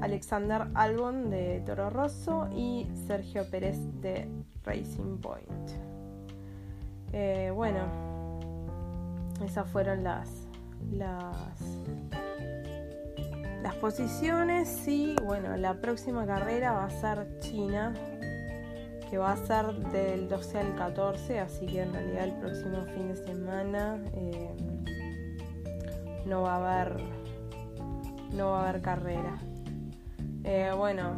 Alexander 0.00 0.68
Albon 0.74 1.30
de 1.30 1.62
Toro 1.66 1.90
Rosso 1.90 2.48
y 2.54 2.88
Sergio 3.06 3.48
Pérez 3.50 3.78
de 4.00 4.28
Racing 4.64 5.18
Point. 5.18 5.70
Eh, 7.12 7.50
bueno, 7.54 7.80
esas 9.44 9.68
fueron 9.70 10.04
las, 10.04 10.48
las, 10.92 11.60
las 13.62 13.74
posiciones 13.76 14.86
y 14.88 15.16
bueno, 15.24 15.56
la 15.56 15.80
próxima 15.80 16.24
carrera 16.24 16.72
va 16.72 16.84
a 16.84 16.90
ser 16.90 17.38
China, 17.40 17.92
que 19.10 19.18
va 19.18 19.32
a 19.32 19.36
ser 19.36 19.74
del 19.90 20.28
12 20.28 20.58
al 20.58 20.74
14, 20.76 21.40
así 21.40 21.66
que 21.66 21.82
en 21.82 21.92
realidad 21.92 22.24
el 22.24 22.32
próximo 22.34 22.84
fin 22.94 23.08
de 23.08 23.16
semana 23.16 23.98
eh, 24.14 24.54
no 26.26 26.42
va 26.42 26.54
a 26.54 26.82
haber 26.82 27.02
no 28.32 28.50
va 28.50 28.60
a 28.60 28.68
haber 28.68 28.82
carrera. 28.82 29.36
Eh, 30.44 30.70
bueno, 30.76 31.14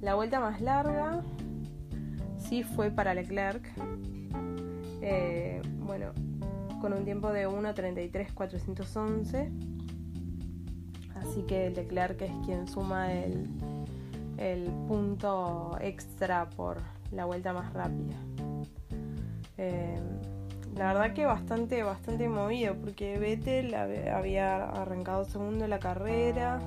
la 0.00 0.16
vuelta 0.16 0.40
más 0.40 0.60
larga 0.60 1.22
sí 2.38 2.64
fue 2.64 2.90
para 2.90 3.14
Leclerc. 3.14 3.64
Eh, 5.00 5.62
bueno, 5.86 6.06
con 6.80 6.92
un 6.92 7.04
tiempo 7.04 7.30
de 7.30 7.48
1.33.411. 7.48 9.48
Así 11.14 11.42
que 11.42 11.70
Leclerc 11.70 12.20
es 12.22 12.32
quien 12.44 12.66
suma 12.66 13.12
el, 13.12 13.46
el 14.38 14.70
punto 14.86 15.76
extra 15.80 16.48
por 16.50 16.78
la 17.12 17.24
vuelta 17.24 17.52
más 17.52 17.72
rápida. 17.72 18.16
Eh, 19.56 20.00
la 20.76 20.92
verdad 20.92 21.12
que 21.12 21.26
bastante, 21.26 21.82
bastante 21.82 22.28
movido 22.28 22.76
porque 22.76 23.18
Vettel 23.18 23.74
había 23.74 24.64
arrancado 24.70 25.24
segundo 25.24 25.64
en 25.64 25.70
la 25.70 25.80
carrera 25.80 26.60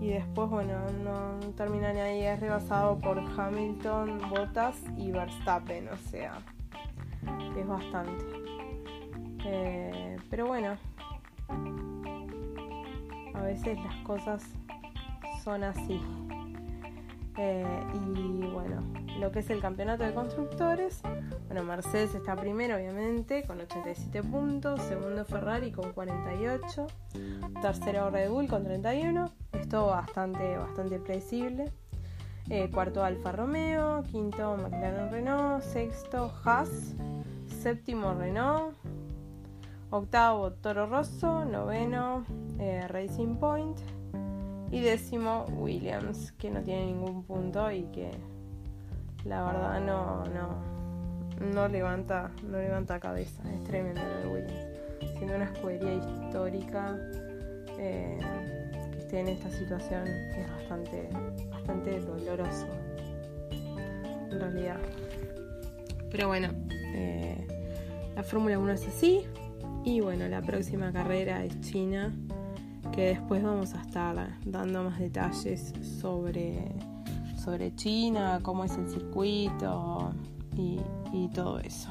y 0.00 0.08
después, 0.08 0.48
bueno, 0.48 0.78
no 1.04 1.38
termina 1.54 1.92
ni 1.92 2.00
ahí, 2.00 2.22
es 2.22 2.40
rebasado 2.40 2.98
por 2.98 3.18
Hamilton, 3.18 4.18
Bottas 4.30 4.82
y 4.96 5.12
Verstappen, 5.12 5.88
o 5.88 5.96
sea, 5.98 6.38
es 7.58 7.66
bastante. 7.66 8.24
Eh, 9.44 10.16
pero 10.30 10.46
bueno, 10.46 10.78
a 13.34 13.42
veces 13.42 13.78
las 13.84 13.96
cosas 13.96 14.42
son 15.44 15.64
así. 15.64 16.00
Eh, 17.42 17.64
y 17.94 18.46
bueno, 18.48 18.82
lo 19.18 19.32
que 19.32 19.38
es 19.38 19.48
el 19.48 19.62
campeonato 19.62 20.04
de 20.04 20.12
constructores, 20.12 21.00
bueno, 21.46 21.64
Mercedes 21.64 22.14
está 22.14 22.36
primero 22.36 22.76
obviamente 22.76 23.44
con 23.44 23.58
87 23.58 24.22
puntos, 24.24 24.82
segundo 24.82 25.24
Ferrari 25.24 25.72
con 25.72 25.90
48, 25.94 26.86
tercero 27.62 28.10
Red 28.10 28.28
Bull 28.28 28.46
con 28.46 28.62
31, 28.62 29.32
esto 29.52 29.86
bastante, 29.86 30.58
bastante 30.58 30.98
predecible. 30.98 31.72
Eh, 32.50 32.68
cuarto 32.70 33.02
Alfa 33.02 33.32
Romeo, 33.32 34.02
quinto 34.02 34.58
McLaren 34.58 35.10
Renault, 35.10 35.62
sexto 35.62 36.30
Haas, 36.44 36.94
séptimo 37.62 38.12
Renault, 38.12 38.76
octavo 39.88 40.52
Toro 40.52 40.84
Rosso, 40.84 41.46
noveno 41.46 42.22
eh, 42.58 42.86
Racing 42.86 43.36
Point, 43.36 43.80
y 44.70 44.80
décimo 44.80 45.46
Williams, 45.56 46.32
que 46.32 46.50
no 46.50 46.62
tiene 46.62 46.86
ningún 46.86 47.24
punto 47.24 47.70
y 47.72 47.82
que 47.84 48.10
la 49.24 49.44
verdad 49.44 49.80
no, 49.80 50.24
no, 50.26 51.50
no 51.52 51.68
levanta, 51.68 52.30
no 52.44 52.58
levanta 52.58 53.00
cabeza. 53.00 53.42
Es 53.52 53.64
tremendo 53.64 54.00
el 54.22 54.28
Williams. 54.28 54.66
Siendo 55.16 55.36
una 55.36 55.44
escudería 55.46 55.94
histórica, 55.94 56.96
eh, 57.78 58.18
que 58.92 58.98
esté 58.98 59.20
en 59.20 59.28
esta 59.28 59.50
situación 59.50 60.06
es 60.06 60.50
bastante, 60.50 61.08
bastante 61.50 62.00
doloroso. 62.00 62.66
En 63.50 64.40
realidad. 64.40 64.78
Pero 66.10 66.28
bueno, 66.28 66.48
eh, 66.94 67.46
la 68.14 68.22
Fórmula 68.22 68.58
1 68.58 68.72
es 68.72 68.86
así. 68.86 69.26
Y 69.84 70.00
bueno, 70.00 70.28
la 70.28 70.42
próxima 70.42 70.92
carrera 70.92 71.44
es 71.44 71.58
China 71.60 72.12
que 72.92 73.02
después 73.02 73.42
vamos 73.42 73.74
a 73.74 73.80
estar 73.80 74.38
dando 74.44 74.84
más 74.84 74.98
detalles 74.98 75.72
sobre, 76.00 76.74
sobre 77.36 77.74
China, 77.74 78.40
cómo 78.42 78.64
es 78.64 78.76
el 78.76 78.88
circuito 78.88 80.12
y, 80.56 80.80
y 81.12 81.28
todo 81.28 81.60
eso. 81.60 81.90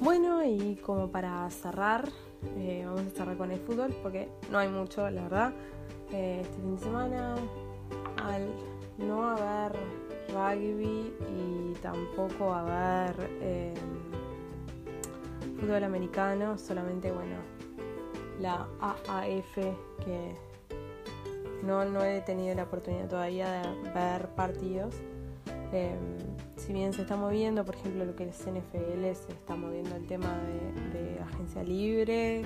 Bueno, 0.00 0.44
y 0.44 0.76
como 0.76 1.10
para 1.10 1.48
cerrar 1.50 2.10
eh, 2.56 2.82
vamos 2.84 3.06
a 3.06 3.10
cerrar 3.10 3.36
con 3.36 3.50
el 3.50 3.60
fútbol 3.60 3.94
porque 4.02 4.28
no 4.50 4.58
hay 4.58 4.68
mucho, 4.68 5.08
la 5.10 5.22
verdad. 5.22 5.52
Eh, 6.12 6.40
este 6.42 6.56
fin 6.56 6.76
de 6.76 6.82
semana, 6.82 7.34
al 8.22 8.48
no 8.98 9.28
haber 9.28 9.72
rugby 10.28 11.14
y 11.30 11.72
tampoco 11.80 12.52
haber 12.52 13.14
eh, 13.40 13.74
fútbol 15.58 15.84
americano, 15.84 16.58
solamente, 16.58 17.12
bueno, 17.12 17.36
la 18.40 18.66
AAF 18.80 19.54
que 20.04 20.34
no, 21.62 21.84
no 21.84 22.02
he 22.04 22.20
tenido 22.22 22.54
la 22.54 22.64
oportunidad 22.64 23.08
todavía 23.08 23.62
de 23.62 23.90
ver 23.90 24.28
partidos. 24.34 24.94
Si 26.64 26.72
bien 26.72 26.92
se 26.92 27.02
está 27.02 27.16
moviendo, 27.16 27.64
por 27.64 27.74
ejemplo, 27.74 28.04
lo 28.04 28.14
que 28.14 28.28
es 28.28 28.38
NFL, 28.38 29.02
se 29.02 29.32
está 29.32 29.56
moviendo 29.56 29.96
el 29.96 30.06
tema 30.06 30.28
de, 30.92 31.20
agencia 31.20 31.62
libre, 31.62 32.42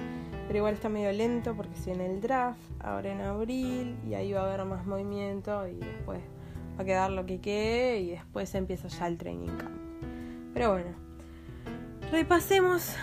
pero 0.46 0.59
igual 0.59 0.74
está 0.74 0.88
medio 0.88 1.12
lento 1.12 1.55
porque 1.55 1.76
si 1.76 1.90
en 1.90 2.00
el 2.00 2.20
draft, 2.20 2.59
ahora 2.81 3.12
en 3.12 3.20
abril, 3.20 3.96
y 4.09 4.14
ahí 4.14 4.33
va 4.33 4.42
a 4.42 4.44
haber 4.44 4.64
más 4.64 4.87
movimiento 4.87 5.66
y 5.66 5.76
después 5.76 6.20
va 6.79 6.83
a 6.83 6.85
quedar 6.85 7.11
lo 7.11 7.26
que 7.26 7.40
quede 7.40 8.00
y 8.00 8.11
después 8.11 8.55
empieza 8.55 8.88
ya 8.88 9.07
el 9.07 9.18
training 9.18 9.57
camp. 9.57 9.76
Pero 10.55 10.72
bueno, 10.72 10.90
repasemos 12.11 12.94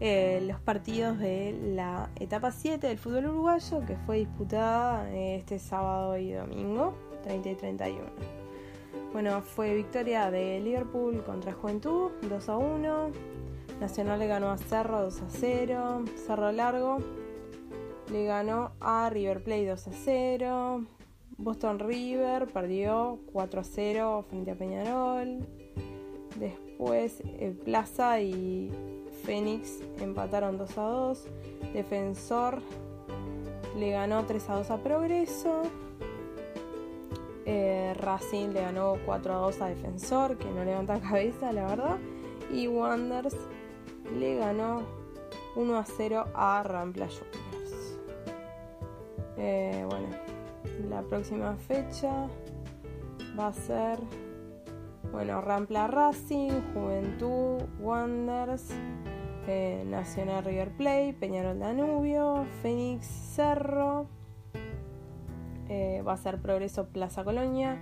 eh, 0.00 0.42
los 0.46 0.60
partidos 0.60 1.18
de 1.18 1.56
la 1.74 2.10
etapa 2.18 2.50
7 2.50 2.86
del 2.86 2.98
fútbol 2.98 3.26
uruguayo 3.26 3.84
que 3.86 3.96
fue 3.96 4.18
disputada 4.18 5.10
eh, 5.10 5.36
este 5.36 5.58
sábado 5.58 6.16
y 6.18 6.32
domingo, 6.32 6.94
30 7.22 7.50
y 7.50 7.54
31. 7.54 8.41
Bueno, 9.12 9.42
fue 9.42 9.74
victoria 9.74 10.30
de 10.30 10.58
Liverpool 10.60 11.22
contra 11.22 11.52
Juventud, 11.52 12.12
2 12.22 12.48
a 12.48 12.56
1. 12.56 13.10
Nacional 13.78 14.18
le 14.18 14.26
ganó 14.26 14.50
a 14.50 14.56
Cerro 14.56 15.02
2 15.02 15.20
a 15.20 15.28
0. 15.28 16.04
Cerro 16.26 16.50
Largo 16.50 16.98
le 18.10 18.24
ganó 18.24 18.72
a 18.80 19.10
River 19.10 19.44
Plate 19.44 19.66
2 19.66 19.86
a 19.86 19.92
0. 19.92 20.84
Boston 21.36 21.78
River 21.78 22.46
perdió 22.46 23.18
4 23.32 23.60
a 23.60 23.64
0 23.64 24.24
frente 24.30 24.50
a 24.52 24.54
Peñarol. 24.54 25.46
Después 26.38 27.22
eh, 27.24 27.54
Plaza 27.64 28.18
y 28.20 28.70
Fénix 29.24 29.80
empataron 30.00 30.56
2 30.56 30.78
a 30.78 30.82
2. 30.82 31.24
Defensor 31.74 32.62
le 33.78 33.90
ganó 33.90 34.24
3 34.24 34.48
a 34.48 34.54
2 34.54 34.70
a 34.70 34.76
Progreso. 34.78 35.62
Eh, 37.44 37.81
Racing 37.94 38.50
le 38.50 38.62
ganó 38.62 38.96
4 39.04 39.34
a 39.34 39.36
2 39.38 39.60
a 39.62 39.66
Defensor, 39.66 40.38
que 40.38 40.50
no 40.50 40.64
levanta 40.64 41.00
cabeza, 41.00 41.52
la 41.52 41.66
verdad. 41.66 41.98
Y 42.50 42.66
Wonders 42.66 43.36
le 44.18 44.36
ganó 44.36 44.82
1 45.56 45.76
a 45.76 45.84
0 45.84 46.24
a 46.34 46.62
Rampla 46.62 47.06
Juniors. 47.06 47.98
Eh, 49.36 49.84
bueno, 49.88 50.08
la 50.88 51.02
próxima 51.02 51.56
fecha 51.56 52.28
va 53.38 53.48
a 53.48 53.52
ser, 53.52 53.98
bueno, 55.10 55.40
Rampla 55.40 55.86
Racing, 55.86 56.50
Juventud, 56.74 57.62
Wonders, 57.80 58.68
eh, 59.46 59.82
Nacional 59.86 60.44
River 60.44 60.70
Plate, 60.76 61.16
Peñarol 61.18 61.58
Danubio, 61.58 62.44
Fénix 62.62 63.06
Cerro, 63.06 64.06
eh, 65.72 66.02
va 66.02 66.12
a 66.12 66.16
ser 66.18 66.38
Progreso 66.38 66.88
Plaza 66.88 67.24
Colonia, 67.24 67.78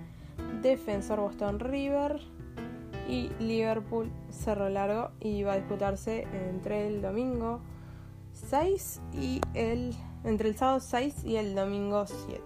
Defensor 0.63 1.19
Boston 1.19 1.59
River 1.59 2.21
y 3.09 3.31
Liverpool 3.41 4.13
Cerro 4.31 4.69
Largo 4.69 5.11
y 5.19 5.43
va 5.43 5.55
a 5.55 5.57
disputarse 5.57 6.25
entre 6.49 6.87
el 6.87 7.03
domingo 7.03 7.59
6 8.33 9.01
y 9.13 9.41
el 9.55 9.93
entre 10.23 10.51
el 10.51 10.57
sábado 10.57 10.79
6 10.79 11.25
y 11.25 11.35
el 11.35 11.57
domingo 11.57 12.07
7. 12.07 12.41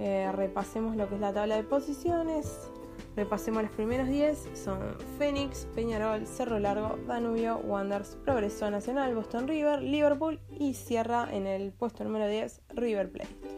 Eh, 0.00 0.32
repasemos 0.34 0.96
lo 0.96 1.08
que 1.08 1.14
es 1.14 1.20
la 1.20 1.32
tabla 1.32 1.54
de 1.54 1.62
posiciones. 1.62 2.68
Repasemos 3.14 3.62
los 3.62 3.70
primeros 3.70 4.08
10. 4.08 4.48
Son 4.54 4.80
Fénix, 5.16 5.66
Peñarol, 5.76 6.26
Cerro 6.26 6.58
Largo, 6.58 6.98
Danubio, 7.06 7.58
Wanderers, 7.58 8.16
Progreso 8.24 8.68
Nacional, 8.68 9.14
Boston 9.14 9.46
River, 9.46 9.80
Liverpool 9.80 10.40
y 10.50 10.74
cierra 10.74 11.28
en 11.30 11.46
el 11.46 11.70
puesto 11.70 12.02
número 12.02 12.26
10 12.26 12.62
River 12.74 13.12
Plate. 13.12 13.55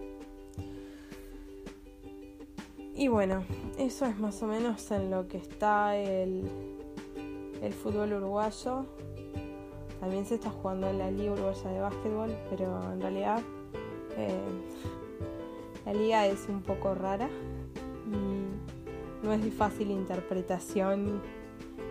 Y 2.99 3.07
bueno, 3.07 3.45
eso 3.79 4.07
es 4.07 4.19
más 4.19 4.43
o 4.43 4.49
menos 4.49 4.91
en 4.91 5.11
lo 5.11 5.29
que 5.29 5.37
está 5.37 5.97
el, 5.97 6.51
el 7.63 7.73
fútbol 7.73 8.13
uruguayo. 8.13 8.87
También 10.01 10.27
se 10.27 10.35
está 10.35 10.51
jugando 10.51 10.93
la 10.93 11.09
Liga 11.09 11.33
Uruguaya 11.33 11.71
de 11.71 11.81
Básquetbol, 11.81 12.37
pero 12.51 12.93
en 12.93 13.01
realidad 13.01 13.41
eh, 14.17 14.41
la 15.87 15.93
liga 15.95 16.27
es 16.27 16.49
un 16.49 16.61
poco 16.61 16.95
rara 16.95 17.31
no 19.23 19.33
es 19.33 19.43
de 19.43 19.51
fácil 19.51 19.91
interpretación 19.91 21.21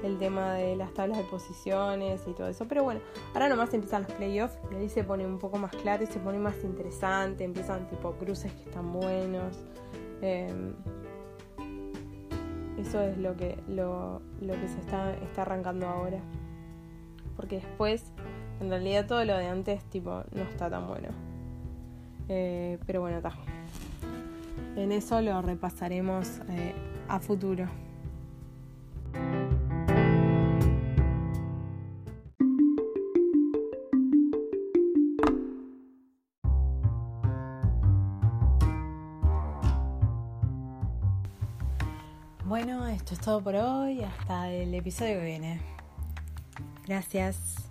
el 0.04 0.18
tema 0.18 0.54
de 0.54 0.76
las 0.76 0.94
tablas 0.94 1.18
de 1.18 1.24
posiciones 1.26 2.22
y 2.28 2.34
todo 2.34 2.48
eso. 2.48 2.68
Pero 2.68 2.84
bueno, 2.84 3.02
ahora 3.34 3.50
nomás 3.50 3.74
empiezan 3.74 4.04
los 4.04 4.12
playoffs 4.14 4.58
y 4.72 4.76
ahí 4.76 4.90
se 4.90 5.04
pone 5.04 5.26
un 5.26 5.40
poco 5.40 5.58
más 5.58 5.72
claro 5.76 6.04
y 6.04 6.08
se 6.08 6.20
pone 6.20 6.40
más 6.40 6.56
interesante. 6.64 7.44
Empiezan 7.44 7.88
tipo 7.88 8.14
cruces 8.14 8.52
que 8.54 8.64
están 8.64 8.94
buenos. 8.94 9.58
Em, 10.22 10.74
eso 12.78 13.02
es 13.02 13.18
lo 13.18 13.36
que, 13.36 13.58
lo, 13.68 14.22
que 14.40 14.68
se 14.68 14.80
está, 14.80 15.14
está 15.16 15.42
arrancando 15.42 15.88
ahora. 15.88 16.20
Porque 17.36 17.58
después, 17.58 18.04
en 18.60 18.70
realidad 18.70 19.08
todo 19.08 19.24
lo 19.26 19.38
de 19.38 19.48
antes 19.48 19.84
tipo 19.86 20.24
no 20.32 20.44
está 20.44 20.70
tan 20.70 20.88
bueno. 20.88 21.10
Eh, 22.30 22.78
pero 22.86 23.02
bueno, 23.02 23.18
está. 23.18 23.34
En 24.76 24.92
eso 24.92 25.22
lo 25.22 25.42
repasaremos 25.42 26.40
eh, 26.50 26.74
a 27.08 27.20
futuro. 27.20 27.68
Esto 43.08 43.13
es 43.13 43.22
todo 43.22 43.41
por 43.41 43.56
hoy. 43.56 44.04
Hasta 44.04 44.52
el 44.52 44.74
episodio 44.74 45.20
que 45.20 45.26
viene. 45.26 45.62
Gracias. 46.86 47.70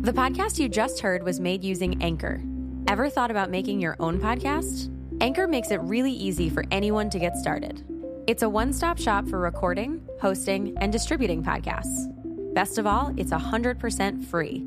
The 0.00 0.12
podcast 0.12 0.58
you 0.58 0.68
just 0.68 1.00
heard 1.00 1.22
was 1.22 1.38
made 1.38 1.62
using 1.62 2.02
Anchor. 2.02 2.40
Ever 2.88 3.08
thought 3.08 3.30
about 3.30 3.50
making 3.50 3.80
your 3.80 3.94
own 4.00 4.18
podcast? 4.18 4.90
Anchor 5.20 5.46
makes 5.46 5.70
it 5.70 5.80
really 5.82 6.12
easy 6.12 6.48
for 6.48 6.64
anyone 6.72 7.10
to 7.10 7.18
get 7.18 7.36
started. 7.36 7.84
It's 8.26 8.42
a 8.42 8.48
one 8.48 8.72
stop 8.72 8.98
shop 8.98 9.28
for 9.28 9.38
recording, 9.38 10.00
hosting, 10.20 10.76
and 10.78 10.90
distributing 10.90 11.44
podcasts. 11.44 12.12
Best 12.54 12.78
of 12.78 12.86
all, 12.86 13.14
it's 13.16 13.30
100% 13.30 14.24
free. 14.24 14.66